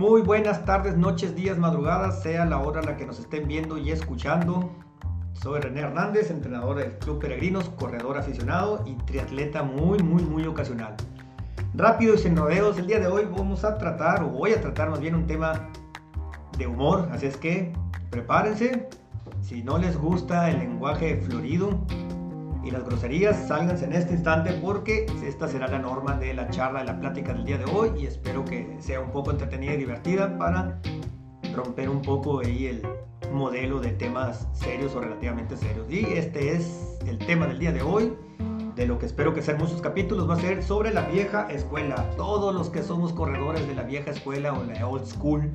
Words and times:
Muy 0.00 0.22
buenas 0.22 0.64
tardes, 0.64 0.96
noches, 0.96 1.36
días, 1.36 1.58
madrugadas, 1.58 2.22
sea 2.22 2.46
la 2.46 2.58
hora 2.58 2.80
a 2.80 2.82
la 2.82 2.96
que 2.96 3.04
nos 3.04 3.18
estén 3.18 3.46
viendo 3.46 3.76
y 3.76 3.90
escuchando. 3.90 4.74
Soy 5.34 5.60
René 5.60 5.80
Hernández, 5.80 6.30
entrenador 6.30 6.78
del 6.78 6.92
Club 7.00 7.18
Peregrinos, 7.18 7.68
corredor 7.78 8.16
aficionado 8.16 8.82
y 8.86 8.94
triatleta 9.04 9.62
muy, 9.62 9.98
muy, 9.98 10.22
muy 10.22 10.46
ocasional. 10.46 10.96
Rápido 11.74 12.14
y 12.14 12.18
sin 12.18 12.34
rodeos, 12.34 12.78
el 12.78 12.86
día 12.86 12.98
de 12.98 13.08
hoy 13.08 13.28
vamos 13.30 13.62
a 13.62 13.76
tratar, 13.76 14.22
o 14.22 14.28
voy 14.28 14.52
a 14.52 14.60
tratar 14.62 14.88
más 14.88 15.00
bien 15.00 15.14
un 15.14 15.26
tema 15.26 15.68
de 16.56 16.66
humor, 16.66 17.06
así 17.12 17.26
es 17.26 17.36
que 17.36 17.70
prepárense. 18.08 18.88
Si 19.42 19.62
no 19.62 19.76
les 19.76 19.98
gusta 19.98 20.50
el 20.50 20.60
lenguaje 20.60 21.20
florido, 21.20 21.78
y 22.62 22.70
las 22.70 22.84
groserías, 22.84 23.48
sálganse 23.48 23.84
en 23.86 23.92
este 23.92 24.14
instante 24.14 24.52
porque 24.52 25.06
esta 25.24 25.48
será 25.48 25.68
la 25.68 25.78
norma 25.78 26.16
de 26.16 26.34
la 26.34 26.48
charla, 26.50 26.80
de 26.80 26.86
la 26.86 27.00
plática 27.00 27.32
del 27.32 27.44
día 27.44 27.58
de 27.58 27.64
hoy 27.64 27.90
y 27.98 28.06
espero 28.06 28.44
que 28.44 28.76
sea 28.80 29.00
un 29.00 29.10
poco 29.10 29.30
entretenida 29.30 29.74
y 29.74 29.78
divertida 29.78 30.36
para 30.38 30.80
romper 31.54 31.88
un 31.88 32.02
poco 32.02 32.40
ahí 32.40 32.66
el 32.66 32.82
modelo 33.32 33.80
de 33.80 33.90
temas 33.92 34.48
serios 34.52 34.94
o 34.94 35.00
relativamente 35.00 35.56
serios. 35.56 35.90
Y 35.90 36.04
este 36.04 36.52
es 36.52 36.98
el 37.06 37.18
tema 37.18 37.46
del 37.46 37.58
día 37.58 37.72
de 37.72 37.82
hoy, 37.82 38.12
de 38.76 38.86
lo 38.86 38.98
que 38.98 39.06
espero 39.06 39.34
que 39.34 39.42
sean 39.42 39.58
muchos 39.58 39.80
capítulos, 39.80 40.28
va 40.28 40.34
a 40.34 40.40
ser 40.40 40.62
sobre 40.62 40.92
la 40.92 41.02
vieja 41.02 41.46
escuela. 41.50 42.10
Todos 42.16 42.54
los 42.54 42.70
que 42.70 42.82
somos 42.82 43.12
corredores 43.12 43.66
de 43.66 43.74
la 43.74 43.82
vieja 43.82 44.10
escuela 44.10 44.52
o 44.52 44.64
la 44.64 44.86
old 44.86 45.06
school, 45.06 45.52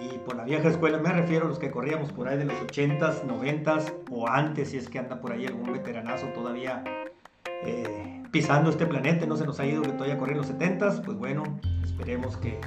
y 0.00 0.18
por 0.18 0.36
la 0.36 0.44
vieja 0.44 0.68
escuela 0.68 0.98
me 0.98 1.12
refiero 1.12 1.46
a 1.46 1.48
los 1.48 1.58
que 1.58 1.70
corríamos 1.70 2.12
por 2.12 2.28
ahí 2.28 2.36
de 2.36 2.44
los 2.44 2.56
80s, 2.56 3.22
90s 3.24 3.92
o 4.10 4.28
antes, 4.28 4.70
si 4.70 4.76
es 4.76 4.88
que 4.88 4.98
anda 4.98 5.20
por 5.20 5.32
ahí 5.32 5.46
algún 5.46 5.72
veteranazo 5.72 6.26
todavía 6.28 6.84
eh, 7.64 8.22
pisando 8.30 8.70
este 8.70 8.86
planeta, 8.86 9.26
no 9.26 9.36
se 9.36 9.46
nos 9.46 9.58
ha 9.60 9.66
ido 9.66 9.82
que 9.82 9.90
todavía 9.90 10.18
corría 10.18 10.34
en 10.34 10.42
los 10.42 10.52
70s, 10.52 11.02
pues 11.04 11.16
bueno, 11.16 11.44
esperemos 11.82 12.36
que 12.36 12.60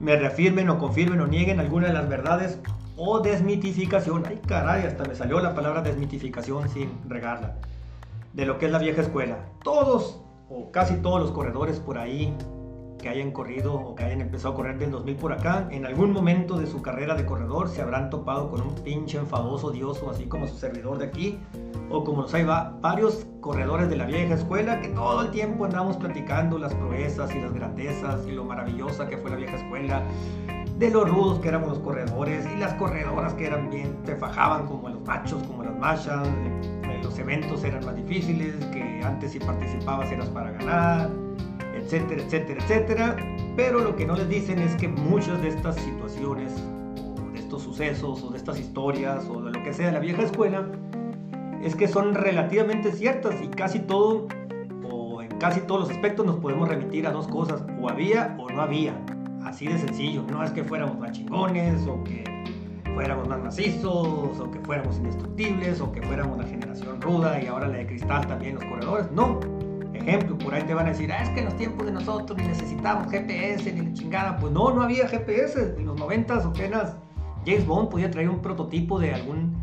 me 0.00 0.16
reafirmen 0.16 0.68
o 0.68 0.78
confirmen 0.78 1.20
o 1.20 1.26
nieguen 1.26 1.60
alguna 1.60 1.86
de 1.86 1.92
las 1.92 2.08
verdades 2.08 2.58
o 2.96 3.20
desmitificación. 3.20 4.24
Ay 4.26 4.40
caray, 4.46 4.84
hasta 4.84 5.04
me 5.04 5.14
salió 5.14 5.40
la 5.40 5.54
palabra 5.54 5.82
desmitificación 5.82 6.68
sin 6.68 6.90
regarla. 7.08 7.56
De 8.32 8.46
lo 8.46 8.58
que 8.58 8.66
es 8.66 8.72
la 8.72 8.78
vieja 8.78 9.02
escuela. 9.02 9.38
Todos 9.62 10.20
o 10.48 10.70
casi 10.72 10.96
todos 10.96 11.20
los 11.20 11.30
corredores 11.30 11.78
por 11.78 11.98
ahí 11.98 12.34
que 13.02 13.10
hayan 13.10 13.32
corrido 13.32 13.74
o 13.74 13.94
que 13.94 14.04
hayan 14.04 14.22
empezado 14.22 14.54
a 14.54 14.56
correr 14.56 14.78
del 14.78 14.92
2000 14.92 15.16
por 15.16 15.32
acá, 15.32 15.68
en 15.70 15.84
algún 15.84 16.12
momento 16.12 16.58
de 16.58 16.66
su 16.66 16.80
carrera 16.80 17.14
de 17.14 17.26
corredor 17.26 17.68
se 17.68 17.82
habrán 17.82 18.08
topado 18.08 18.50
con 18.50 18.62
un 18.62 18.74
pinche 18.76 19.18
enfadoso 19.18 19.70
dioso, 19.70 20.08
así 20.08 20.24
como 20.24 20.46
su 20.46 20.56
servidor 20.56 20.96
de 20.98 21.06
aquí, 21.06 21.38
o 21.90 22.04
como 22.04 22.22
los 22.22 22.32
hay 22.32 22.44
va, 22.44 22.78
varios 22.80 23.26
corredores 23.40 23.90
de 23.90 23.96
la 23.96 24.06
vieja 24.06 24.34
escuela 24.34 24.80
que 24.80 24.88
todo 24.88 25.20
el 25.22 25.30
tiempo 25.30 25.66
andamos 25.66 25.98
platicando 25.98 26.56
las 26.58 26.74
proezas 26.74 27.34
y 27.34 27.40
las 27.40 27.52
grandezas 27.52 28.26
y 28.26 28.30
lo 28.30 28.44
maravillosa 28.44 29.08
que 29.08 29.18
fue 29.18 29.30
la 29.30 29.36
vieja 29.36 29.56
escuela, 29.56 30.02
de 30.78 30.90
los 30.90 31.08
rudos 31.08 31.40
que 31.40 31.48
éramos 31.48 31.68
los 31.68 31.78
corredores 31.80 32.46
y 32.56 32.58
las 32.58 32.72
corredoras 32.74 33.34
que 33.34 33.46
eran 33.46 33.68
bien, 33.68 34.02
te 34.04 34.16
fajaban 34.16 34.66
como 34.66 34.88
los 34.88 35.02
machos, 35.02 35.42
como 35.42 35.64
las 35.64 35.76
machas, 35.76 36.26
eh, 36.26 37.00
los 37.02 37.18
eventos 37.18 37.62
eran 37.64 37.84
más 37.84 37.96
difíciles, 37.96 38.54
que 38.66 39.00
antes 39.04 39.32
si 39.32 39.40
participabas 39.40 40.10
eras 40.10 40.28
para 40.28 40.52
ganar 40.52 41.10
etcétera, 41.84 42.22
etcétera, 42.22 42.62
etcétera. 42.62 43.16
Pero 43.56 43.80
lo 43.80 43.96
que 43.96 44.06
no 44.06 44.16
les 44.16 44.28
dicen 44.28 44.58
es 44.58 44.74
que 44.76 44.88
muchas 44.88 45.40
de 45.42 45.48
estas 45.48 45.76
situaciones, 45.76 46.52
de 47.32 47.38
estos 47.38 47.62
sucesos, 47.62 48.22
o 48.22 48.30
de 48.30 48.38
estas 48.38 48.58
historias, 48.58 49.26
o 49.28 49.42
de 49.42 49.52
lo 49.52 49.62
que 49.62 49.72
sea 49.72 49.86
de 49.86 49.92
la 49.92 50.00
vieja 50.00 50.22
escuela, 50.22 50.66
es 51.62 51.76
que 51.76 51.88
son 51.88 52.14
relativamente 52.14 52.92
ciertas 52.92 53.34
y 53.42 53.48
casi 53.48 53.80
todo, 53.80 54.26
o 54.90 55.22
en 55.22 55.30
casi 55.38 55.60
todos 55.60 55.82
los 55.82 55.90
aspectos 55.90 56.26
nos 56.26 56.36
podemos 56.36 56.68
remitir 56.68 57.06
a 57.06 57.12
dos 57.12 57.28
cosas, 57.28 57.62
o 57.80 57.88
había 57.88 58.36
o 58.38 58.50
no 58.50 58.62
había. 58.62 58.94
Así 59.44 59.66
de 59.66 59.78
sencillo, 59.78 60.22
no 60.30 60.42
es 60.42 60.50
que 60.52 60.64
fuéramos 60.64 60.98
más 60.98 61.12
chingones, 61.12 61.86
o 61.86 62.02
que 62.04 62.24
fuéramos 62.94 63.28
más 63.28 63.42
macizos, 63.42 64.40
o 64.40 64.50
que 64.50 64.60
fuéramos 64.60 64.96
indestructibles, 64.96 65.80
o 65.80 65.92
que 65.92 66.02
fuéramos 66.02 66.38
la 66.38 66.44
generación 66.44 67.00
ruda 67.00 67.42
y 67.42 67.46
ahora 67.46 67.68
la 67.68 67.78
de 67.78 67.86
cristal 67.86 68.26
también 68.26 68.54
los 68.54 68.64
corredores. 68.64 69.10
No, 69.12 69.40
por 70.52 70.60
ahí 70.60 70.66
te 70.66 70.74
van 70.74 70.84
a 70.84 70.90
decir, 70.90 71.10
ah, 71.10 71.22
es 71.22 71.30
que 71.30 71.38
en 71.38 71.46
los 71.46 71.56
tiempos 71.56 71.86
de 71.86 71.92
nosotros 71.92 72.36
ni 72.36 72.46
necesitamos 72.46 73.10
GPS 73.10 73.72
ni 73.72 73.86
la 73.86 73.92
chingada. 73.94 74.36
Pues 74.36 74.52
no, 74.52 74.70
no 74.70 74.82
había 74.82 75.08
GPS. 75.08 75.76
En 75.78 75.86
los 75.86 75.98
90 75.98 76.34
apenas 76.34 76.94
James 77.46 77.66
Bond 77.66 77.88
podía 77.88 78.10
traer 78.10 78.28
un 78.28 78.42
prototipo 78.42 79.00
de 79.00 79.14
algún 79.14 79.56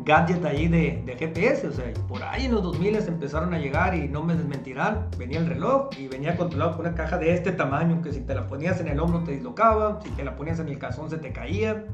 gadget 0.00 0.44
ahí 0.44 0.66
de, 0.66 1.04
de, 1.06 1.16
GPS. 1.16 1.68
O 1.68 1.72
sea, 1.72 1.84
por 2.08 2.20
ahí 2.24 2.46
en 2.46 2.52
los 2.52 2.64
2000 2.64 2.96
empezaron 2.96 3.54
a 3.54 3.60
llegar 3.60 3.94
y 3.94 4.08
no 4.08 4.24
me 4.24 4.34
desmentirán. 4.34 5.06
Venía 5.16 5.38
el 5.38 5.46
reloj 5.46 5.90
y 5.96 6.08
venía 6.08 6.36
controlado 6.36 6.72
por 6.72 6.80
una 6.84 6.96
caja 6.96 7.16
de 7.16 7.32
este 7.32 7.52
tamaño 7.52 8.02
que 8.02 8.12
si 8.12 8.20
te 8.20 8.34
la 8.34 8.48
ponías 8.48 8.80
en 8.80 8.88
el 8.88 8.98
hombro 8.98 9.22
te 9.22 9.30
dislocaba, 9.30 10.00
si 10.02 10.10
te 10.10 10.24
la 10.24 10.34
ponías 10.34 10.58
en 10.58 10.66
el 10.66 10.80
calzón 10.80 11.10
se 11.10 11.18
te 11.18 11.32
caía, 11.32 11.84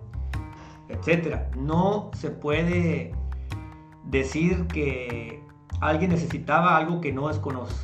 etcétera. 0.88 1.50
No 1.58 2.10
se 2.14 2.30
puede 2.30 3.12
decir 4.04 4.66
que 4.68 5.42
alguien 5.80 6.10
necesitaba 6.10 6.76
algo 6.76 7.00
que, 7.00 7.12
no 7.12 7.30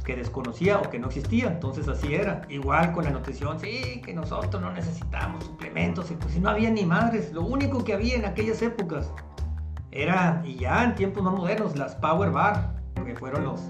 que 0.04 0.16
desconocía 0.16 0.78
o 0.78 0.90
que 0.90 0.98
no 0.98 1.06
existía, 1.06 1.48
entonces 1.48 1.88
así 1.88 2.14
era. 2.14 2.42
Igual 2.48 2.92
con 2.92 3.04
la 3.04 3.10
nutrición, 3.10 3.58
sí, 3.58 4.02
que 4.04 4.12
nosotros 4.12 4.60
no 4.60 4.72
necesitamos 4.72 5.44
suplementos, 5.44 6.12
pues 6.20 6.34
si 6.34 6.40
no 6.40 6.50
había 6.50 6.70
ni 6.70 6.84
madres, 6.84 7.32
lo 7.32 7.42
único 7.42 7.84
que 7.84 7.94
había 7.94 8.16
en 8.16 8.24
aquellas 8.26 8.60
épocas 8.62 9.10
era, 9.90 10.42
y 10.44 10.56
ya 10.56 10.84
en 10.84 10.94
tiempos 10.94 11.22
más 11.22 11.34
modernos, 11.34 11.76
las 11.76 11.94
Power 11.96 12.30
Bar, 12.30 12.76
que 13.04 13.14
fueron 13.14 13.44
los 13.44 13.62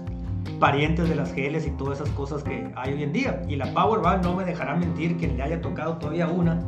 parientes 0.59 1.07
de 1.07 1.15
las 1.15 1.33
geles 1.33 1.65
y 1.67 1.71
todas 1.71 2.01
esas 2.01 2.13
cosas 2.15 2.43
que 2.43 2.71
hay 2.75 2.93
hoy 2.93 3.03
en 3.03 3.13
día. 3.13 3.41
Y 3.47 3.55
la 3.55 3.73
Power 3.73 4.01
Bar 4.01 4.23
no 4.23 4.35
me 4.35 4.43
dejará 4.43 4.75
mentir 4.75 5.17
que 5.17 5.27
le 5.27 5.41
haya 5.41 5.61
tocado 5.61 5.97
todavía 5.97 6.27
una 6.27 6.59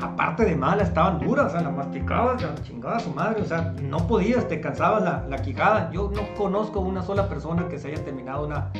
aparte 0.00 0.44
de 0.44 0.56
mala, 0.56 0.82
estaban 0.82 1.18
duras, 1.18 1.46
o 1.46 1.50
sea, 1.50 1.60
la 1.62 1.70
masticabas, 1.70 2.42
la 2.42 2.54
chingada 2.62 3.00
su 3.00 3.10
madre, 3.10 3.42
o 3.42 3.44
sea, 3.44 3.74
no 3.82 4.06
podías, 4.06 4.46
te 4.48 4.60
cansabas 4.60 5.02
la, 5.02 5.26
la 5.28 5.38
quijada. 5.38 5.90
Yo 5.92 6.10
no 6.14 6.22
conozco 6.36 6.80
una 6.80 7.02
sola 7.02 7.28
persona 7.28 7.68
que 7.68 7.78
se 7.78 7.88
haya 7.88 8.04
terminado 8.04 8.46
una 8.46 8.70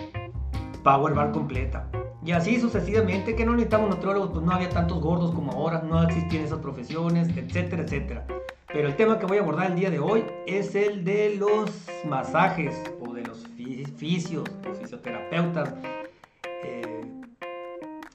Power 0.83 1.15
Bar 1.15 1.33
completa. 1.33 1.89
Y 2.25 2.33
así 2.33 2.61
sucesivamente, 2.61 3.37
que 3.37 3.45
no 3.47 3.53
necesitamos 3.53 3.91
nutriólogos, 3.91 4.31
pues 4.31 4.45
no 4.45 4.53
había 4.53 4.69
tantos 4.69 5.01
gordos 5.01 5.33
como 5.33 5.53
ahora, 5.53 5.83
no 5.83 6.03
existían 6.03 6.45
esas 6.45 6.59
profesiones, 6.59 7.28
etcétera, 7.37 7.83
etcétera. 7.83 8.27
Pero 8.67 8.89
el 8.89 8.97
tema 8.97 9.19
que 9.19 9.27
voy 9.27 9.39
a 9.39 9.43
abordar 9.43 9.71
el 9.71 9.77
día 9.77 9.91
de 9.91 10.01
hoy 10.01 10.25
es 10.47 10.75
el 10.75 11.05
de 11.05 11.37
los 11.37 11.71
masajes 12.05 12.75
o 13.01 13.15
de 13.15 13.23
los 13.23 13.47
fisios, 13.97 14.45
los 14.65 14.78
fisioterapeutas 14.78 15.73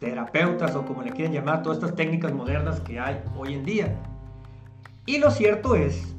terapeutas 0.01 0.75
o 0.75 0.83
como 0.83 1.03
le 1.03 1.11
quieren 1.11 1.31
llamar, 1.31 1.61
todas 1.61 1.77
estas 1.77 1.95
técnicas 1.95 2.33
modernas 2.33 2.79
que 2.81 2.99
hay 2.99 3.21
hoy 3.37 3.53
en 3.53 3.63
día. 3.63 3.95
Y 5.05 5.19
lo 5.19 5.29
cierto 5.29 5.75
es, 5.75 6.15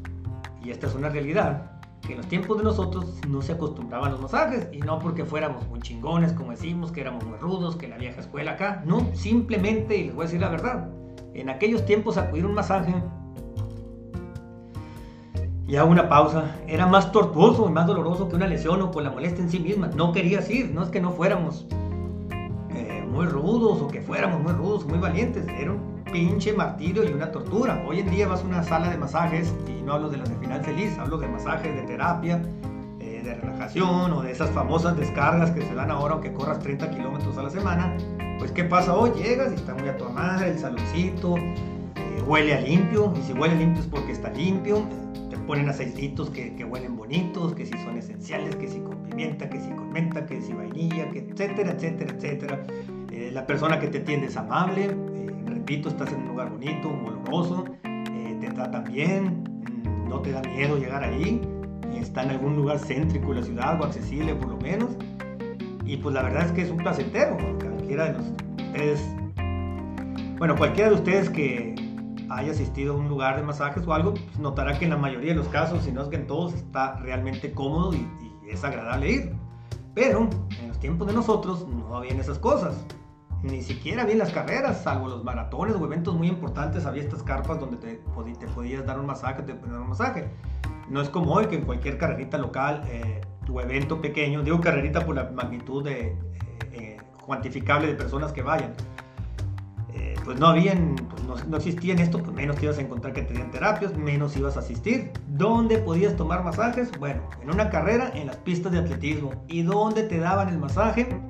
y 0.64 0.70
esta 0.70 0.86
es 0.86 0.94
una 0.94 1.08
realidad, 1.08 1.72
que 2.00 2.12
en 2.12 2.18
los 2.18 2.28
tiempos 2.28 2.58
de 2.58 2.64
nosotros 2.64 3.18
no 3.28 3.42
se 3.42 3.52
acostumbraban 3.52 4.12
los 4.12 4.20
masajes 4.20 4.68
y 4.72 4.78
no 4.78 5.00
porque 5.00 5.24
fuéramos 5.24 5.66
muy 5.66 5.80
chingones, 5.80 6.32
como 6.32 6.52
decimos, 6.52 6.92
que 6.92 7.00
éramos 7.00 7.24
muy 7.24 7.36
rudos, 7.38 7.74
que 7.74 7.88
la 7.88 7.98
vieja 7.98 8.20
escuela 8.20 8.52
acá, 8.52 8.84
no, 8.86 9.04
simplemente, 9.14 9.96
y 9.96 10.04
les 10.04 10.14
voy 10.14 10.22
a 10.22 10.26
decir 10.26 10.40
la 10.40 10.48
verdad, 10.48 10.88
en 11.34 11.50
aquellos 11.50 11.84
tiempos 11.84 12.16
acudir 12.16 12.44
a 12.44 12.48
un 12.48 12.54
masaje 12.54 12.94
y 15.66 15.74
hago 15.74 15.90
una 15.90 16.08
pausa, 16.08 16.56
era 16.68 16.86
más 16.86 17.10
tortuoso 17.10 17.66
y 17.68 17.72
más 17.72 17.88
doloroso 17.88 18.28
que 18.28 18.36
una 18.36 18.46
lesión 18.46 18.80
o 18.80 18.92
con 18.92 19.02
la 19.02 19.10
molestia 19.10 19.42
en 19.42 19.50
sí 19.50 19.58
misma, 19.58 19.88
no 19.88 20.12
querías 20.12 20.48
ir, 20.50 20.70
no 20.70 20.84
es 20.84 20.88
que 20.90 21.00
no 21.00 21.10
fuéramos 21.10 21.66
muy 23.12 23.26
rudos 23.26 23.82
o 23.82 23.88
que 23.88 24.00
fuéramos 24.00 24.42
muy 24.42 24.52
rudos, 24.52 24.86
muy 24.86 24.98
valientes. 24.98 25.46
Era 25.46 25.72
un 25.72 26.02
pinche 26.10 26.52
martirio 26.54 27.04
y 27.04 27.12
una 27.12 27.30
tortura. 27.30 27.84
Hoy 27.86 28.00
en 28.00 28.10
día 28.10 28.26
vas 28.26 28.40
a 28.42 28.44
una 28.44 28.62
sala 28.62 28.88
de 28.88 28.96
masajes, 28.96 29.54
y 29.68 29.82
no 29.82 29.92
hablo 29.92 30.08
de 30.08 30.16
las 30.16 30.30
de 30.30 30.36
final 30.36 30.64
feliz, 30.64 30.98
hablo 30.98 31.18
de 31.18 31.28
masajes, 31.28 31.74
de 31.74 31.82
terapia, 31.82 32.42
eh, 33.00 33.20
de 33.22 33.34
relajación 33.34 34.12
o 34.12 34.22
de 34.22 34.32
esas 34.32 34.50
famosas 34.50 34.96
descargas 34.96 35.50
que 35.50 35.60
se 35.60 35.74
dan 35.74 35.90
ahora 35.90 36.14
aunque 36.14 36.32
corras 36.32 36.58
30 36.60 36.90
kilómetros 36.90 37.36
a 37.36 37.42
la 37.42 37.50
semana. 37.50 37.94
Pues 38.38 38.50
¿qué 38.50 38.64
pasa 38.64 38.94
hoy? 38.94 39.10
Llegas 39.22 39.52
y 39.52 39.56
está 39.56 39.74
muy 39.74 39.88
a 39.88 39.96
tu 39.96 40.08
madre, 40.08 40.50
el 40.50 40.58
saloncito, 40.58 41.36
eh, 41.36 42.22
huele 42.26 42.54
a 42.54 42.60
limpio, 42.60 43.12
y 43.18 43.22
si 43.22 43.34
huele 43.34 43.56
limpio 43.56 43.82
es 43.82 43.88
porque 43.88 44.12
está 44.12 44.30
limpio. 44.30 44.82
Te 45.28 45.36
ponen 45.38 45.68
aceititos 45.68 46.30
que, 46.30 46.54
que 46.56 46.64
huelen 46.64 46.96
bonitos, 46.96 47.54
que 47.54 47.66
si 47.66 47.72
son 47.84 47.96
esenciales, 47.96 48.56
que 48.56 48.68
si 48.68 48.80
con 48.80 49.02
pimienta, 49.02 49.48
que 49.48 49.60
si 49.60 49.70
con 49.70 49.90
menta, 49.92 50.24
que 50.26 50.40
si 50.40 50.52
vainilla, 50.52 51.10
que 51.10 51.20
etcétera, 51.20 51.72
etcétera, 51.72 52.14
etcétera. 52.14 52.62
Eh, 53.22 53.30
la 53.30 53.46
persona 53.46 53.78
que 53.78 53.86
te 53.86 53.98
atiende 53.98 54.26
es 54.26 54.36
amable, 54.36 54.86
eh, 54.86 55.30
repito, 55.46 55.88
estás 55.88 56.12
en 56.12 56.22
un 56.22 56.28
lugar 56.28 56.50
bonito, 56.50 56.88
oloroso, 56.88 57.64
eh, 57.84 58.36
te 58.40 58.50
tratan 58.50 58.82
bien, 58.84 59.44
mm, 59.44 60.08
no 60.08 60.20
te 60.20 60.32
da 60.32 60.42
miedo 60.42 60.76
llegar 60.76 61.04
ahí, 61.04 61.40
está 61.94 62.24
en 62.24 62.30
algún 62.30 62.56
lugar 62.56 62.80
céntrico 62.80 63.28
de 63.28 63.40
la 63.40 63.46
ciudad 63.46 63.80
o 63.80 63.84
accesible 63.84 64.34
por 64.34 64.48
lo 64.48 64.56
menos. 64.56 64.90
Y 65.84 65.98
pues 65.98 66.14
la 66.14 66.22
verdad 66.22 66.46
es 66.46 66.52
que 66.52 66.62
es 66.62 66.70
un 66.70 66.78
placentero, 66.78 67.36
cualquiera 67.60 68.12
de 68.12 68.18
ustedes, 68.18 69.00
bueno, 70.38 70.56
cualquiera 70.56 70.90
de 70.90 70.96
ustedes 70.96 71.30
que 71.30 71.76
haya 72.28 72.50
asistido 72.50 72.94
a 72.94 72.96
un 72.96 73.08
lugar 73.08 73.36
de 73.36 73.44
masajes 73.44 73.86
o 73.86 73.92
algo, 73.94 74.14
pues 74.14 74.38
notará 74.40 74.76
que 74.80 74.84
en 74.86 74.90
la 74.90 74.96
mayoría 74.96 75.30
de 75.30 75.36
los 75.36 75.48
casos, 75.48 75.84
si 75.84 75.92
no 75.92 76.02
es 76.02 76.08
que 76.08 76.16
en 76.16 76.26
todos, 76.26 76.54
está 76.54 76.96
realmente 76.96 77.52
cómodo 77.52 77.94
y, 77.94 77.98
y 78.44 78.50
es 78.50 78.64
agradable 78.64 79.12
ir. 79.12 79.32
Pero 79.94 80.28
en 80.60 80.68
los 80.68 80.80
tiempos 80.80 81.06
de 81.06 81.12
nosotros 81.12 81.68
no 81.68 81.94
habían 81.94 82.18
esas 82.18 82.40
cosas. 82.40 82.84
Ni 83.42 83.60
siquiera 83.62 84.02
había 84.02 84.16
las 84.16 84.30
carreras, 84.30 84.82
salvo 84.82 85.08
los 85.08 85.24
maratones 85.24 85.74
o 85.74 85.84
eventos 85.84 86.14
muy 86.14 86.28
importantes, 86.28 86.86
había 86.86 87.02
estas 87.02 87.22
carpas 87.22 87.58
donde 87.58 87.76
te, 87.76 88.00
te 88.38 88.46
podías 88.48 88.86
dar 88.86 89.00
un 89.00 89.06
masaje, 89.06 89.42
te 89.42 89.54
dar 89.54 89.80
un 89.80 89.88
masaje. 89.88 90.28
No 90.88 91.00
es 91.00 91.08
como 91.08 91.32
hoy 91.32 91.46
que 91.46 91.56
en 91.56 91.64
cualquier 91.64 91.98
carrerita 91.98 92.38
local 92.38 92.84
eh, 92.86 93.20
o 93.52 93.60
evento 93.60 94.00
pequeño, 94.00 94.42
digo 94.42 94.60
carrerita 94.60 95.04
por 95.04 95.16
la 95.16 95.30
magnitud 95.30 95.82
de, 95.82 96.08
eh, 96.08 96.16
eh, 96.72 96.96
cuantificable 97.26 97.88
de 97.88 97.94
personas 97.94 98.32
que 98.32 98.42
vayan, 98.42 98.74
pues 100.24 100.38
no 100.38 100.46
habían, 100.46 100.94
pues 101.10 101.24
no, 101.24 101.34
no, 101.48 101.56
existían 101.56 101.98
esto, 101.98 102.18
pues 102.18 102.32
menos 102.32 102.54
te 102.54 102.66
ibas 102.66 102.78
a 102.78 102.82
encontrar 102.82 103.12
que 103.12 103.22
tenían 103.22 103.50
terapias, 103.50 103.96
menos 103.96 104.36
ibas 104.36 104.56
a 104.56 104.60
asistir. 104.60 105.10
¿Dónde 105.26 105.78
podías 105.78 106.16
tomar 106.16 106.44
masajes? 106.44 106.92
Bueno, 107.00 107.22
en 107.42 107.50
una 107.50 107.70
carrera, 107.70 108.12
en 108.14 108.28
las 108.28 108.36
pistas 108.36 108.70
de 108.70 108.78
atletismo. 108.78 109.32
¿Y 109.48 109.62
dónde 109.62 110.04
te 110.04 110.20
daban 110.20 110.48
el 110.48 110.58
masaje? 110.58 111.20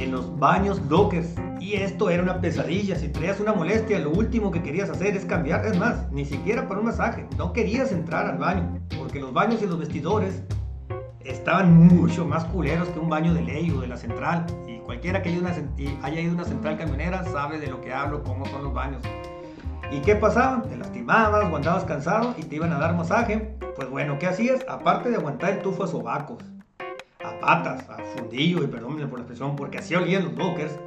En 0.00 0.12
los 0.12 0.38
baños 0.38 0.80
lockers. 0.88 1.34
Y 1.60 1.74
esto 1.74 2.10
era 2.10 2.22
una 2.22 2.40
pesadilla. 2.40 2.96
Si 2.96 3.08
traías 3.08 3.40
una 3.40 3.52
molestia, 3.52 3.98
lo 3.98 4.10
último 4.10 4.50
que 4.50 4.62
querías 4.62 4.88
hacer 4.88 5.16
es 5.16 5.24
cambiar. 5.24 5.64
Es 5.66 5.78
más, 5.78 6.10
ni 6.10 6.24
siquiera 6.24 6.66
para 6.66 6.80
un 6.80 6.86
masaje. 6.86 7.26
No 7.36 7.52
querías 7.52 7.92
entrar 7.92 8.26
al 8.26 8.38
baño. 8.38 8.80
Porque 8.98 9.20
los 9.20 9.32
baños 9.32 9.62
y 9.62 9.66
los 9.66 9.78
vestidores 9.78 10.42
estaban 11.24 11.74
mucho 11.76 12.24
más 12.24 12.44
culeros 12.46 12.88
que 12.88 12.98
un 12.98 13.10
baño 13.10 13.34
de 13.34 13.42
ley 13.42 13.70
o 13.70 13.80
de 13.80 13.88
la 13.88 13.96
central. 13.96 14.46
Y 14.66 14.78
cualquiera 14.78 15.22
que 15.22 15.28
haya, 15.28 16.20
ido 16.20 16.32
a 16.32 16.34
una 16.34 16.44
central 16.44 16.78
camionera 16.78 17.24
sabe 17.24 17.58
de 17.58 17.66
lo 17.66 17.80
que 17.80 17.92
hablo, 17.92 18.22
cómo 18.22 18.46
son 18.46 18.64
los 18.64 18.72
baños. 18.72 19.02
¿Y 19.92 20.00
qué 20.00 20.14
pasaba? 20.14 20.62
Te 20.62 20.76
lastimabas 20.76 21.50
o 21.50 21.56
andabas 21.56 21.84
cansado 21.84 22.34
y 22.38 22.44
te 22.44 22.56
iban 22.56 22.72
a 22.72 22.78
dar 22.78 22.94
masaje. 22.94 23.56
Pues 23.76 23.90
bueno, 23.90 24.18
¿qué 24.18 24.28
hacías? 24.28 24.64
Aparte 24.68 25.10
de 25.10 25.16
aguantar 25.16 25.50
el 25.50 25.62
tufo 25.62 25.84
a 25.84 25.88
sobacos 25.88 26.38
patas, 27.40 27.88
a 27.88 27.98
fundillo, 28.16 28.62
y 28.62 28.66
perdón 28.66 28.96
por 29.08 29.18
la 29.18 29.24
expresión, 29.24 29.56
porque 29.56 29.78
así 29.78 29.94
olían 29.94 30.24
los 30.24 30.34
lockers, 30.34 30.78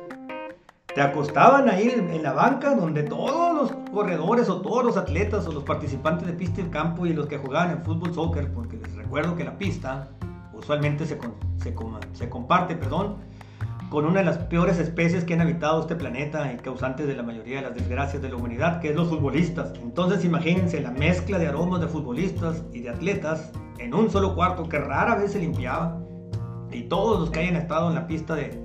te 0.94 1.02
acostaban 1.02 1.70
ahí 1.70 1.90
en, 1.90 2.22
la 2.22 2.34
banca 2.34 2.76
donde 2.76 3.04
todos 3.04 3.56
los 3.56 3.92
corredores 3.92 4.48
o 4.50 4.62
todos 4.62 4.86
los 4.86 4.96
atletas 4.96 5.48
o 5.48 5.52
los 5.52 5.64
participantes 5.64 6.28
de 6.28 6.34
pista 6.34 6.62
y 6.62 6.66
campo 6.66 7.06
y 7.06 7.14
los 7.14 7.26
que 7.26 7.38
jugaban 7.38 7.72
en 7.72 7.84
fútbol, 7.84 8.14
soccer, 8.14 8.52
porque 8.54 8.78
les 8.78 8.94
recuerdo 8.96 9.36
que 9.36 9.44
la 9.44 9.58
pista 9.58 10.10
usualmente 10.54 11.06
se, 11.06 11.20
se, 11.58 11.76
se 12.14 12.30
comparte, 12.30 12.76
perdón, 12.76 13.18
con 13.90 14.06
una 14.06 14.20
de 14.20 14.26
las 14.26 14.38
peores 14.38 14.80
especies 14.80 15.24
que 15.24 15.34
han 15.34 15.42
habitado 15.42 15.82
este 15.82 15.96
planeta 15.96 16.52
y 16.52 16.58
causantes 16.58 17.08
de 17.08 17.16
la 17.16 17.24
mayoría 17.24 17.58
de 17.58 17.62
las 17.64 17.76
desgracias 17.76 18.22
de 18.22 18.30
la 18.30 18.36
humanidad, 18.36 18.80
que 18.80 18.90
es 18.90 18.96
los 18.96 19.08
futbolistas. 19.08 19.74
Entonces 19.82 20.26
imagínense 20.26 20.82
la 20.82 20.92
mezcla 20.92 21.38
de 21.38 21.48
aromas 21.48 21.82
de 21.82 21.88
futbolistas 21.88 22.64
y 22.74 22.82
de 22.82 22.90
atletas 22.90 23.52
en 23.80 23.94
un 23.94 24.10
solo 24.10 24.36
cuarto 24.36 24.68
que 24.68 24.80
rara 24.80 25.16
vez 25.16 25.34
se 25.34 25.40
limpiaba 25.40 26.03
y 26.74 26.84
todos 26.84 27.20
los 27.20 27.30
que 27.30 27.40
hayan 27.40 27.56
estado 27.56 27.90
en 27.90 27.96
la 27.96 28.08
pista 28.08 28.36
de, 28.36 28.58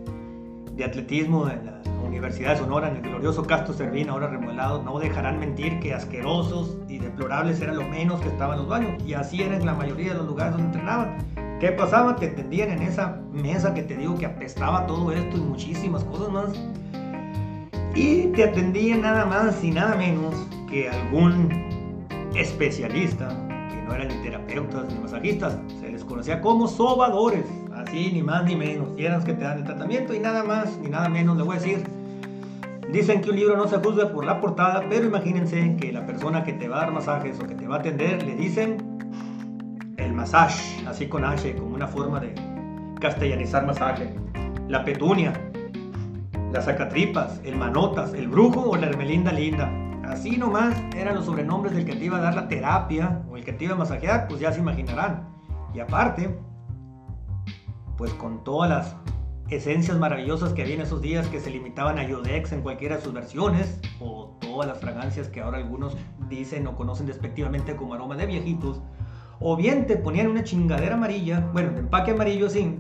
de 0.75 0.85
atletismo 0.85 1.49
en 1.49 1.67
la 1.67 1.79
Universidad 2.07 2.53
de 2.53 2.59
Sonora, 2.59 2.89
en 2.89 2.97
el 2.97 3.03
glorioso 3.03 3.45
Castro 3.45 3.75
Servín, 3.75 4.09
ahora 4.09 4.29
remodelado, 4.29 4.83
no 4.83 4.99
dejarán 4.99 5.39
mentir 5.39 5.79
que 5.81 5.95
asquerosos 5.95 6.79
y 6.89 6.99
deplorables 6.99 7.61
eran 7.61 7.77
lo 7.77 7.85
menos 7.85 8.21
que 8.21 8.29
estaban 8.29 8.59
los 8.59 8.69
baños. 8.69 9.03
Y 9.05 9.15
así 9.15 9.43
eran 9.43 9.65
la 9.65 9.75
mayoría 9.75 10.13
de 10.13 10.19
los 10.19 10.27
lugares 10.27 10.55
donde 10.55 10.67
entrenaban. 10.69 11.19
¿Qué 11.61 11.73
pasaba? 11.73 12.17
Te 12.17 12.29
tendían 12.29 12.71
en 12.71 12.83
esa 12.83 13.21
mesa 13.33 13.75
que 13.75 13.83
te 13.83 13.97
digo 13.97 14.17
que 14.17 14.27
apestaba 14.27 14.87
todo 14.87 15.13
esto 15.13 15.37
y 15.37 15.41
muchísimas 15.41 16.05
cosas 16.05 16.31
más. 16.31 16.53
Y 17.95 18.29
te 18.29 18.45
atendían 18.45 19.03
nada 19.03 19.27
más 19.27 19.63
y 19.63 19.73
nada 19.73 19.97
menos 19.97 20.35
que 20.71 20.89
algún 20.89 21.49
especialista, 22.37 23.29
que 23.49 23.83
no 23.83 23.95
eran 23.95 24.09
ni 24.09 24.15
terapeutas 24.23 24.93
ni 24.93 25.01
masajistas, 25.01 25.59
se 25.81 25.91
les 25.91 26.05
conocía 26.05 26.41
como 26.41 26.69
sobadores. 26.69 27.45
Así, 27.79 28.11
ni 28.13 28.23
más 28.23 28.45
ni 28.45 28.57
menos. 28.57 28.89
Y 28.97 29.05
eran 29.05 29.19
los 29.19 29.25
que 29.25 29.35
te 29.35 29.45
dan 29.45 29.59
el 29.59 29.65
tratamiento 29.65 30.13
y 30.15 30.19
nada 30.19 30.43
más 30.43 30.79
ni 30.79 30.89
nada 30.89 31.09
menos 31.09 31.37
le 31.37 31.45
voy 31.45 31.57
a 31.57 31.61
decir. 31.61 31.85
Dicen 32.93 33.21
que 33.21 33.31
un 33.31 33.37
libro 33.37 33.57
no 33.57 33.69
se 33.69 33.79
juzga 33.79 34.11
por 34.13 34.25
la 34.25 34.41
portada, 34.41 34.83
pero 34.89 35.07
imagínense 35.07 35.77
que 35.77 35.93
la 35.93 36.07
persona 36.07 36.43
que 36.43 36.55
te 36.55 36.69
va 36.69 36.79
a 36.79 36.81
dar 36.81 36.93
masajes 36.93 37.39
o 37.39 37.47
que 37.47 37.55
te 37.55 37.69
va 37.69 37.77
a 37.77 37.79
atender 37.81 38.23
le 38.23 38.35
dicen 38.35 38.99
el 39.99 40.13
masaje, 40.13 40.87
así 40.89 41.07
con 41.07 41.25
H, 41.25 41.55
como 41.55 41.75
una 41.75 41.87
forma 41.87 42.19
de 42.19 42.35
castellanizar 43.01 43.67
masaje. 43.67 44.13
La 44.69 44.85
petunia, 44.85 45.33
las 46.53 46.65
sacatripas, 46.65 47.41
el 47.45 47.57
manotas, 47.57 48.15
el 48.15 48.27
brujo 48.27 48.71
o 48.71 48.77
la 48.77 48.87
hermelinda 48.87 49.33
linda. 49.33 49.71
Así 50.05 50.37
nomás 50.37 50.75
eran 50.97 51.15
los 51.15 51.27
sobrenombres 51.27 51.75
del 51.75 51.85
que 51.85 51.95
te 51.95 52.07
iba 52.07 52.17
a 52.17 52.23
dar 52.23 52.35
la 52.35 52.49
terapia 52.49 53.23
o 53.31 53.37
el 53.37 53.45
que 53.45 53.53
te 53.53 53.67
iba 53.67 53.75
a 53.75 53.79
masajear, 53.79 54.27
pues 54.29 54.41
ya 54.41 54.51
se 54.51 54.61
imaginarán. 54.61 55.29
Y 55.75 55.81
aparte, 55.81 56.35
pues 57.99 58.15
con 58.15 58.45
todas 58.45 58.71
las 58.71 58.97
esencias 59.51 59.99
maravillosas 59.99 60.53
que 60.53 60.63
había 60.63 60.77
en 60.77 60.83
esos 60.83 61.03
días 61.03 61.27
que 61.27 61.41
se 61.41 61.51
limitaban 61.51 61.99
a 61.99 62.07
Yodex 62.07 62.53
en 62.53 62.63
cualquiera 62.63 62.97
de 62.97 63.03
sus 63.03 63.13
versiones, 63.13 63.81
o 64.01 64.37
todas 64.41 64.69
las 64.69 64.79
fragancias 64.79 65.29
que 65.29 65.41
ahora 65.41 65.59
algunos 65.59 65.97
dicen 66.29 66.67
o 66.67 66.77
conocen 66.77 67.07
despectivamente 67.07 67.75
como 67.75 67.95
aroma 67.95 68.17
de 68.17 68.27
viejitos, 68.27 68.81
o 69.41 69.57
bien 69.57 69.87
te 69.87 69.97
ponían 69.97 70.29
una 70.29 70.45
chingadera 70.45 70.95
amarilla, 70.95 71.49
bueno, 71.53 71.73
de 71.73 71.81
empaque 71.81 72.13
amarillo 72.13 72.47
así, 72.47 72.79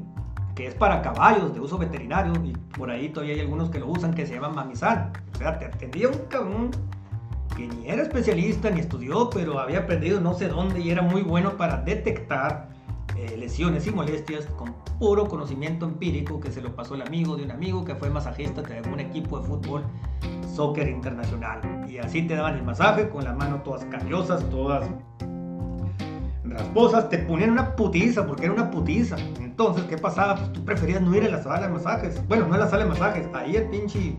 que 0.54 0.66
es 0.66 0.74
para 0.74 1.02
caballos 1.02 1.52
de 1.52 1.60
uso 1.60 1.78
veterinario, 1.78 2.32
y 2.44 2.52
por 2.76 2.90
ahí 2.90 3.08
todavía 3.08 3.34
hay 3.34 3.40
algunos 3.40 3.70
que 3.70 3.80
lo 3.80 3.88
usan 3.88 4.14
que 4.14 4.26
se 4.26 4.34
llaman 4.34 4.54
mamizal. 4.54 5.12
O 5.34 5.38
sea, 5.38 5.58
te 5.58 5.66
atendía 5.66 6.08
un 6.08 6.18
cabrón 6.28 6.70
que 7.56 7.66
ni 7.66 7.88
era 7.88 8.02
especialista 8.02 8.70
ni 8.70 8.80
estudió, 8.80 9.30
pero 9.30 9.58
había 9.58 9.80
aprendido 9.80 10.20
no 10.20 10.34
sé 10.34 10.48
dónde 10.48 10.80
y 10.80 10.90
era 10.90 11.02
muy 11.02 11.22
bueno 11.22 11.56
para 11.56 11.78
detectar 11.78 12.68
eh, 13.18 13.36
lesiones 13.36 13.84
y 13.88 13.90
molestias 13.90 14.46
con 14.46 14.74
puro 15.00 15.26
conocimiento 15.26 15.86
empírico 15.86 16.38
que 16.38 16.52
se 16.52 16.62
lo 16.62 16.76
pasó 16.76 16.94
el 16.94 17.02
amigo 17.02 17.36
de 17.36 17.42
un 17.42 17.50
amigo 17.50 17.84
que 17.84 17.96
fue 17.96 18.10
masajista 18.10 18.62
de 18.62 18.88
un 18.88 19.00
equipo 19.00 19.40
de 19.40 19.46
fútbol, 19.46 19.82
soccer 20.54 20.88
internacional. 20.88 21.60
Y 21.90 21.98
así 21.98 22.22
te 22.22 22.36
daban 22.36 22.54
el 22.54 22.62
masaje 22.62 23.08
con 23.08 23.24
las 23.24 23.36
manos 23.36 23.64
todas 23.64 23.84
callosas, 23.86 24.48
todas 24.50 24.88
rasposas, 26.44 27.08
te 27.08 27.18
ponían 27.18 27.50
una 27.50 27.74
putiza 27.74 28.24
porque 28.24 28.44
era 28.44 28.54
una 28.54 28.70
putiza. 28.70 29.16
Entonces, 29.40 29.82
¿qué 29.86 29.98
pasaba? 29.98 30.36
Pues 30.36 30.52
tú 30.52 30.64
preferías 30.64 31.02
no 31.02 31.12
ir 31.16 31.24
a 31.24 31.28
la 31.28 31.42
sala 31.42 31.62
de 31.66 31.72
masajes. 31.72 32.26
Bueno, 32.28 32.46
no 32.46 32.54
a 32.54 32.58
la 32.58 32.68
sala 32.68 32.84
de 32.84 32.90
masajes, 32.90 33.28
ahí 33.34 33.56
el 33.56 33.68
pinche 33.68 34.16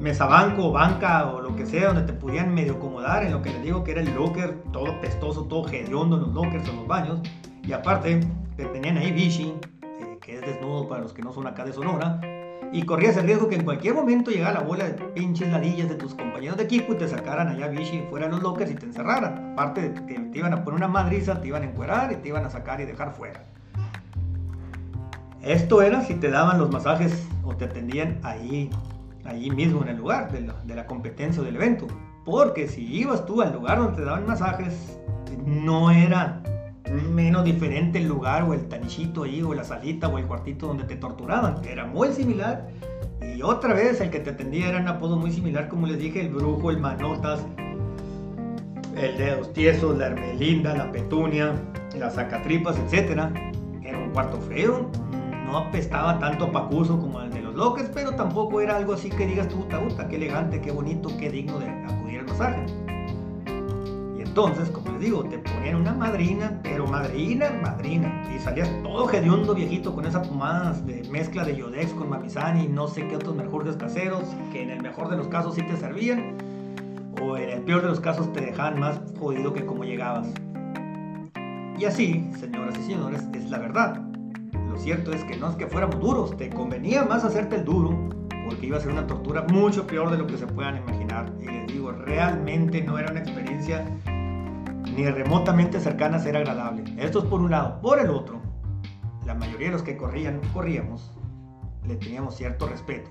mesabanco, 0.00 0.72
banca 0.72 1.26
o 1.32 1.40
lo 1.40 1.54
que 1.54 1.64
sea, 1.64 1.92
donde 1.92 2.02
te 2.02 2.12
pudieran 2.12 2.52
medio 2.52 2.74
acomodar 2.74 3.22
en 3.22 3.30
lo 3.30 3.40
que 3.40 3.50
les 3.50 3.62
digo 3.62 3.84
que 3.84 3.92
era 3.92 4.00
el 4.00 4.12
locker, 4.14 4.64
todo 4.72 5.00
pestoso, 5.00 5.44
todo 5.44 5.68
hediondo 5.68 6.16
en 6.16 6.22
los 6.22 6.34
lockers 6.34 6.68
en 6.68 6.76
los 6.76 6.88
baños. 6.88 7.20
Y 7.66 7.72
aparte, 7.72 8.20
te 8.56 8.66
tenían 8.66 8.98
ahí 8.98 9.10
Vichy, 9.10 9.54
eh, 9.82 10.18
que 10.20 10.36
es 10.36 10.40
desnudo 10.42 10.86
para 10.88 11.02
los 11.02 11.12
que 11.12 11.22
no 11.22 11.32
son 11.32 11.46
acá 11.46 11.64
de 11.64 11.72
Sonora, 11.72 12.20
y 12.72 12.82
corrías 12.84 13.16
el 13.16 13.26
riesgo 13.26 13.48
que 13.48 13.54
en 13.54 13.64
cualquier 13.64 13.94
momento 13.94 14.30
llegara 14.30 14.60
la 14.60 14.66
bola 14.66 14.84
de 14.84 14.92
pinches 14.92 15.48
ladillas 15.48 15.88
de 15.88 15.94
tus 15.94 16.14
compañeros 16.14 16.56
de 16.56 16.64
equipo 16.64 16.92
y 16.92 16.96
te 16.96 17.08
sacaran 17.08 17.48
allá 17.48 17.68
Vichy 17.68 18.02
fuera 18.10 18.26
de 18.26 18.32
los 18.32 18.42
lockers 18.42 18.70
y 18.70 18.74
te 18.74 18.84
encerraran. 18.86 19.52
Aparte, 19.52 19.90
te, 19.90 20.38
iban 20.38 20.52
a 20.52 20.64
poner 20.64 20.78
una 20.78 20.88
madriza, 20.88 21.40
te 21.40 21.48
iban 21.48 21.62
a 21.62 21.66
encuerar 21.66 22.12
y 22.12 22.16
te 22.16 22.28
iban 22.28 22.44
a 22.44 22.50
sacar 22.50 22.80
y 22.80 22.84
dejar 22.84 23.12
fuera. 23.12 23.44
Esto 25.40 25.82
era 25.82 26.02
si 26.02 26.14
te 26.14 26.30
daban 26.30 26.58
los 26.58 26.70
masajes 26.70 27.26
o 27.44 27.54
te 27.54 27.66
atendían 27.66 28.18
ahí, 28.24 28.70
ahí 29.24 29.50
mismo 29.50 29.82
en 29.82 29.90
el 29.90 29.96
lugar 29.96 30.32
de 30.32 30.40
la, 30.40 30.54
de 30.64 30.74
la 30.74 30.86
competencia 30.86 31.42
o 31.42 31.44
del 31.44 31.56
evento. 31.56 31.86
Porque 32.24 32.66
si 32.66 32.84
ibas 32.92 33.24
tú 33.24 33.40
al 33.40 33.52
lugar 33.52 33.78
donde 33.78 33.98
te 33.98 34.04
daban 34.04 34.26
masajes, 34.26 34.98
no 35.46 35.90
era 35.90 36.42
menos 36.92 37.44
diferente 37.44 37.98
el 37.98 38.08
lugar 38.08 38.42
o 38.44 38.54
el 38.54 38.68
tanichito 38.68 39.24
ahí 39.24 39.42
o 39.42 39.54
la 39.54 39.64
salita 39.64 40.08
o 40.08 40.18
el 40.18 40.26
cuartito 40.26 40.66
donde 40.66 40.84
te 40.84 40.96
torturaban. 40.96 41.64
Era 41.64 41.86
muy 41.86 42.08
similar. 42.12 42.68
Y 43.34 43.42
otra 43.42 43.74
vez 43.74 44.00
el 44.00 44.10
que 44.10 44.20
te 44.20 44.30
atendía 44.30 44.68
era 44.68 44.80
un 44.80 44.88
apodo 44.88 45.16
muy 45.16 45.32
similar, 45.32 45.68
como 45.68 45.86
les 45.86 45.98
dije, 45.98 46.20
el 46.20 46.28
brujo, 46.28 46.70
el 46.70 46.78
manotas, 46.78 47.44
el 48.96 49.16
dedos 49.16 49.52
tiesos, 49.52 49.96
la 49.98 50.06
hermelinda, 50.06 50.74
la 50.76 50.92
petunia, 50.92 51.54
las 51.98 52.14
sacatripas, 52.14 52.76
etc. 52.78 53.30
Era 53.82 53.98
un 53.98 54.10
cuarto 54.10 54.38
feo, 54.42 54.90
no 55.46 55.58
apestaba 55.58 56.18
tanto 56.18 56.44
a 56.44 56.52
pacuso 56.52 57.00
como 57.00 57.20
el 57.22 57.30
de 57.30 57.40
los 57.40 57.54
loques, 57.54 57.90
pero 57.92 58.12
tampoco 58.12 58.60
era 58.60 58.76
algo 58.76 58.92
así 58.92 59.10
que 59.10 59.26
digas 59.26 59.48
tú, 59.48 59.66
puta, 59.68 60.08
qué 60.08 60.16
elegante, 60.16 60.60
qué 60.60 60.70
bonito, 60.70 61.10
qué 61.18 61.30
digno 61.30 61.58
de 61.58 61.68
acudir 61.68 62.20
al 62.20 62.26
masaje. 62.26 62.66
Entonces, 64.36 64.68
como 64.70 64.90
les 64.90 65.00
digo, 65.00 65.22
te 65.22 65.38
ponían 65.38 65.76
una 65.76 65.94
madrina, 65.94 66.58
pero 66.64 66.88
madrina, 66.88 67.56
madrina. 67.62 68.28
Y 68.34 68.40
salías 68.40 68.68
todo 68.82 69.08
hediondo 69.12 69.54
viejito 69.54 69.94
con 69.94 70.06
esa 70.06 70.22
pomada 70.22 70.72
de 70.72 71.08
mezcla 71.08 71.44
de 71.44 71.54
Yodex 71.54 71.92
con 71.92 72.10
Mamizani 72.10 72.64
y 72.64 72.68
no 72.68 72.88
sé 72.88 73.06
qué 73.06 73.14
otros 73.14 73.36
mejores 73.36 73.76
caseros, 73.76 74.24
que 74.50 74.60
en 74.60 74.70
el 74.70 74.82
mejor 74.82 75.08
de 75.08 75.18
los 75.18 75.28
casos 75.28 75.54
sí 75.54 75.62
te 75.62 75.76
servían, 75.76 76.36
o 77.22 77.36
en 77.36 77.48
el 77.48 77.60
peor 77.60 77.82
de 77.82 77.86
los 77.90 78.00
casos 78.00 78.32
te 78.32 78.40
dejaban 78.40 78.80
más 78.80 79.00
jodido 79.20 79.52
que 79.52 79.64
como 79.64 79.84
llegabas. 79.84 80.26
Y 81.78 81.84
así, 81.84 82.28
señoras 82.40 82.76
y 82.76 82.82
señores, 82.82 83.22
es 83.34 83.48
la 83.50 83.58
verdad. 83.58 84.02
Lo 84.68 84.76
cierto 84.76 85.12
es 85.12 85.22
que 85.22 85.36
no 85.36 85.50
es 85.50 85.54
que 85.54 85.68
fuéramos 85.68 86.00
duros, 86.00 86.36
te 86.36 86.50
convenía 86.50 87.04
más 87.04 87.22
hacerte 87.22 87.54
el 87.54 87.64
duro, 87.64 87.96
porque 88.46 88.66
iba 88.66 88.78
a 88.78 88.80
ser 88.80 88.90
una 88.90 89.06
tortura 89.06 89.46
mucho 89.48 89.86
peor 89.86 90.10
de 90.10 90.18
lo 90.18 90.26
que 90.26 90.38
se 90.38 90.48
puedan 90.48 90.78
imaginar. 90.78 91.32
Y 91.40 91.44
les 91.44 91.68
digo, 91.68 91.92
realmente 91.92 92.82
no 92.82 92.98
era 92.98 93.12
una 93.12 93.20
experiencia 93.20 93.86
ni 94.96 95.06
remotamente 95.06 95.80
cercana 95.80 96.18
a 96.18 96.20
ser 96.20 96.36
agradable. 96.36 96.84
Esto 96.98 97.20
es 97.20 97.24
por 97.24 97.40
un 97.40 97.50
lado. 97.50 97.80
Por 97.80 97.98
el 97.98 98.10
otro, 98.10 98.40
la 99.26 99.34
mayoría 99.34 99.68
de 99.68 99.72
los 99.72 99.82
que 99.82 99.96
corrían, 99.96 100.40
corríamos, 100.52 101.10
le 101.86 101.96
teníamos 101.96 102.36
cierto 102.36 102.66
respeto, 102.66 103.10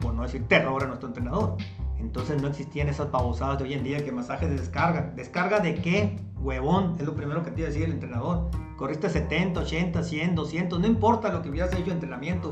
por 0.00 0.14
no 0.14 0.22
decir 0.22 0.46
terror 0.46 0.82
a 0.82 0.86
nuestro 0.86 1.08
entrenador. 1.08 1.56
Entonces 1.98 2.40
no 2.40 2.48
existían 2.48 2.88
esas 2.88 3.10
babosadas 3.10 3.58
de 3.58 3.64
hoy 3.64 3.74
en 3.74 3.82
día 3.82 4.04
que 4.04 4.12
masajes 4.12 4.48
de 4.48 4.56
descarga. 4.56 5.12
¿Descarga 5.16 5.60
de 5.60 5.74
qué? 5.76 6.16
Huevón, 6.38 6.96
es 6.98 7.06
lo 7.06 7.14
primero 7.14 7.42
que 7.42 7.50
te 7.50 7.60
iba 7.60 7.68
a 7.68 7.72
decir 7.72 7.86
el 7.86 7.92
entrenador. 7.92 8.50
Corriste 8.76 9.08
70, 9.08 9.60
80, 9.60 10.02
100, 10.02 10.34
200, 10.34 10.80
no 10.80 10.86
importa 10.86 11.32
lo 11.32 11.42
que 11.42 11.48
hubieras 11.48 11.72
hecho 11.72 11.86
en 11.86 11.92
entrenamiento. 11.92 12.50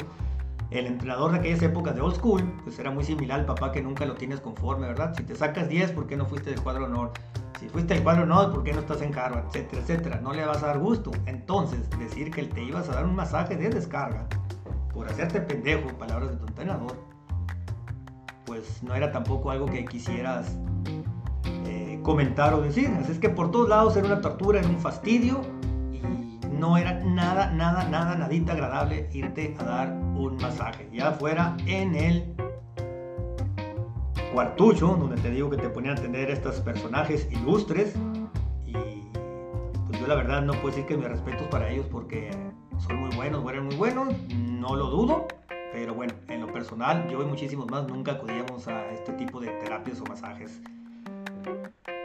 El 0.71 0.87
entrenador 0.87 1.33
de 1.33 1.39
aquellas 1.39 1.61
épocas 1.63 1.95
de 1.95 2.01
old 2.01 2.17
school, 2.17 2.43
pues 2.65 2.79
era 2.79 2.91
muy 2.91 3.05
similar 3.05 3.41
al 3.41 3.47
papá 3.47 3.73
que 3.73 3.83
nunca 3.83 4.07
lo 4.07 4.15
tienes 4.15 4.41
conforme, 4.41 4.87
¿verdad? 4.87 5.13
Si 5.15 5.23
te 5.23 5.35
sacas 5.35 5.69
10, 5.69 5.93
¿por 5.93 6.07
qué 6.07 6.17
no 6.17 6.25
fuiste 6.25 6.49
del 6.49 6.63
cuadro 6.63 6.87
honor? 6.87 7.13
Si 7.63 7.69
fuiste 7.69 7.95
del 7.95 8.03
cuadro 8.03 8.25
honor, 8.25 8.51
¿por 8.51 8.65
qué 8.65 8.73
no 8.73 8.81
estás 8.81 9.03
en 9.03 9.17
Harvard? 9.17 9.47
Etcétera, 9.47 9.83
etcétera. 9.83 10.21
No 10.21 10.33
le 10.33 10.45
vas 10.45 10.65
a 10.65 10.67
dar 10.67 10.81
gusto. 10.81 11.13
Entonces, 11.27 11.89
decir 11.97 12.33
que 12.33 12.43
te 12.43 12.61
ibas 12.61 12.89
a 12.89 12.95
dar 12.95 13.05
un 13.05 13.15
masaje 13.15 13.55
de 13.55 13.71
descarga 13.71 14.27
por 14.93 15.09
hacerte 15.09 15.41
pendejo, 15.41 15.87
palabras 15.97 16.31
de 16.31 16.37
tu 16.39 16.47
entrenador, 16.49 16.99
pues 18.47 18.83
no 18.83 18.97
era 18.97 19.13
tampoco 19.13 19.53
algo 19.53 19.67
que 19.67 19.85
quisieras 19.85 20.59
eh, 21.67 22.01
comentar 22.03 22.53
o 22.53 22.63
decir. 22.63 22.91
Así 23.01 23.13
es 23.13 23.21
que 23.21 23.29
por 23.29 23.53
todos 23.53 23.69
lados 23.69 23.97
era 23.97 24.09
una 24.09 24.21
tortura, 24.21 24.59
era 24.59 24.69
un 24.69 24.81
fastidio 24.81 25.41
no 26.63 26.77
era 26.77 26.93
nada, 27.01 27.51
nada, 27.51 27.89
nada, 27.89 28.15
nadita 28.15 28.53
agradable 28.53 29.09
irte 29.13 29.57
a 29.59 29.65
dar 29.65 29.93
un 29.93 30.37
masaje. 30.37 30.89
Ya 30.93 31.11
fuera 31.11 31.57
en 31.67 31.97
el 31.97 32.35
cuartucho, 34.33 34.89
donde 34.89 35.21
te 35.21 35.31
digo 35.31 35.51
que 35.51 35.57
te 35.57 35.69
ponían 35.69 35.97
a 35.97 35.99
atender 35.99 36.31
estos 36.31 36.61
personajes 36.61 37.29
ilustres. 37.31 37.95
Y 38.67 38.73
pues 38.73 40.01
yo 40.01 40.07
la 40.07 40.15
verdad 40.15 40.43
no 40.43 40.53
puedo 40.55 40.69
decir 40.69 40.87
que 40.87 40.97
mis 40.97 41.09
respetos 41.09 41.47
para 41.49 41.69
ellos 41.71 41.87
porque 41.91 42.31
son 42.79 42.97
muy 42.97 43.15
buenos, 43.15 43.49
eran 43.49 43.67
muy 43.67 43.77
buenos, 43.77 44.15
no 44.35 44.75
lo 44.75 44.87
dudo. 44.87 45.29
Pero 45.73 45.95
bueno, 45.95 46.15
en 46.29 46.41
lo 46.41 46.53
personal, 46.53 47.09
yo 47.09 47.23
y 47.23 47.27
muchísimos 47.27 47.71
más 47.71 47.87
nunca 47.89 48.13
acudíamos 48.13 48.69
a 48.69 48.91
este 48.91 49.13
tipo 49.13 49.41
de 49.41 49.49
terapias 49.49 50.01
o 50.01 50.05
masajes. 50.05 50.61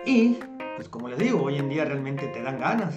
Y, 0.05 0.38
pues 0.75 0.88
como 0.88 1.10
les 1.10 1.19
digo, 1.19 1.43
hoy 1.43 1.57
en 1.57 1.67
día 1.67 1.84
realmente 1.84 2.27
te 2.27 2.41
dan 2.41 2.60
ganas 2.60 2.96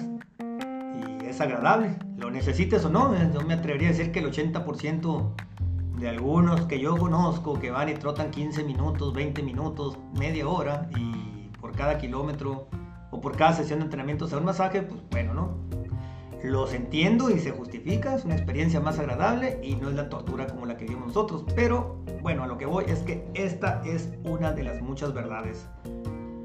es 1.30 1.40
agradable, 1.40 1.96
lo 2.18 2.30
necesites 2.30 2.84
o 2.84 2.90
no. 2.90 3.14
Yo 3.32 3.40
me 3.42 3.54
atrevería 3.54 3.88
a 3.88 3.92
decir 3.92 4.12
que 4.12 4.18
el 4.18 4.30
80% 4.30 5.32
de 5.99 6.09
algunos 6.09 6.62
que 6.62 6.80
yo 6.80 6.97
conozco 6.97 7.59
que 7.59 7.70
van 7.70 7.88
y 7.88 7.94
trotan 7.94 8.30
15 8.30 8.64
minutos, 8.64 9.12
20 9.12 9.42
minutos, 9.42 9.99
media 10.18 10.49
hora 10.49 10.88
y 10.97 11.49
por 11.61 11.73
cada 11.73 11.99
kilómetro 11.99 12.68
o 13.11 13.20
por 13.20 13.37
cada 13.37 13.52
sesión 13.52 13.80
de 13.80 13.87
entrenamiento 13.87 14.26
sea 14.26 14.38
un 14.38 14.44
masaje, 14.44 14.82
pues 14.82 15.00
bueno, 15.11 15.35
¿no? 15.35 15.59
Los 16.42 16.73
entiendo 16.73 17.28
y 17.28 17.38
se 17.38 17.50
justifica, 17.50 18.14
es 18.14 18.25
una 18.25 18.35
experiencia 18.35 18.80
más 18.80 18.99
agradable 18.99 19.61
y 19.62 19.76
no 19.76 19.90
es 19.90 19.94
la 19.94 20.09
tortura 20.09 20.47
como 20.47 20.64
la 20.64 20.78
que 20.78 20.87
vimos 20.87 21.09
nosotros. 21.09 21.44
Pero 21.54 21.99
bueno, 22.23 22.44
a 22.44 22.47
lo 22.47 22.56
que 22.56 22.64
voy 22.64 22.85
es 22.88 23.00
que 23.00 23.28
esta 23.35 23.82
es 23.85 24.11
una 24.25 24.52
de 24.52 24.64
las 24.64 24.80
muchas 24.80 25.12
verdades 25.12 25.68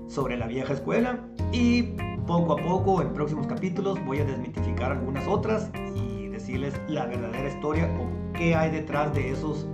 sobre 0.08 0.36
la 0.36 0.48
vieja 0.48 0.74
escuela 0.74 1.20
y 1.54 1.94
poco 2.28 2.54
a 2.54 2.58
poco 2.58 3.02
en 3.02 3.14
próximos 3.14 3.48
capítulos 3.48 4.04
voy 4.06 4.20
a 4.20 4.26
desmitificar 4.26 4.92
algunas 4.92 5.28
otras 5.28 5.70
y 5.96 6.28
decirles 6.28 6.74
la 6.88 7.06
verdadera 7.06 7.48
historia 7.48 7.90
o 8.00 8.25
qué 8.36 8.56
hay 8.56 8.72
detrás 8.72 9.14
de 9.14 9.32
esos 9.32 9.66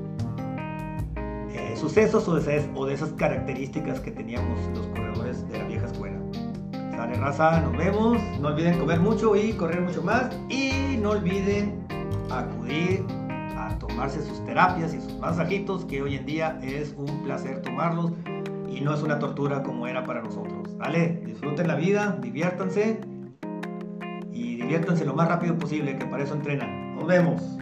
eh, 1.53 1.75
sucesos 1.75 2.27
o 2.27 2.35
de, 2.35 2.93
esas 2.93 3.11
características 3.13 3.99
que 3.99 4.11
teníamos 4.11 4.59
los 4.75 4.87
corredores 4.87 5.47
de 5.49 5.57
la 5.57 5.65
vieja 5.65 5.85
escuela. 5.85 6.17
Sale 6.95 7.15
raza, 7.15 7.61
nos 7.61 7.75
vemos. 7.77 8.21
No 8.39 8.49
olviden 8.49 8.79
comer 8.79 8.99
mucho 8.99 9.35
y 9.35 9.53
correr 9.53 9.81
mucho 9.81 10.01
más. 10.03 10.29
Y 10.49 10.97
no 11.01 11.11
olviden 11.11 11.85
acudir 12.29 13.03
a 13.57 13.77
tomarse 13.79 14.21
sus 14.21 14.43
terapias 14.45 14.93
y 14.93 15.01
sus 15.01 15.17
masajitos, 15.19 15.85
que 15.85 16.01
hoy 16.01 16.15
en 16.15 16.25
día 16.25 16.59
es 16.61 16.93
un 16.97 17.23
placer 17.23 17.61
tomarlos 17.61 18.11
y 18.69 18.81
no 18.81 18.93
es 18.93 19.01
una 19.01 19.19
tortura 19.19 19.63
como 19.63 19.87
era 19.87 20.03
para 20.03 20.21
nosotros. 20.21 20.77
¿Vale? 20.77 21.21
Disfruten 21.25 21.67
la 21.67 21.75
vida, 21.75 22.17
diviértanse 22.21 23.01
y 24.31 24.55
diviértanse 24.55 25.05
lo 25.05 25.13
más 25.13 25.27
rápido 25.27 25.57
posible, 25.57 25.97
que 25.97 26.05
para 26.05 26.23
eso 26.23 26.35
entrenan. 26.35 26.95
Nos 26.95 27.07
vemos. 27.07 27.57